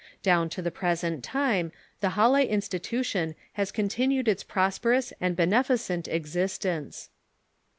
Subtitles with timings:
[0.23, 7.11] Down to the present time the Halle institution has continued its prosperous and beneficent existence.